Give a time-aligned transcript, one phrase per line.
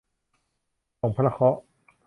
[0.99, 1.61] ส่งพระเคราะห์